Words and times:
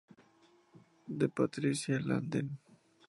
De 1.19 1.27
Patricia 1.29 1.99
Landen. 1.99 2.47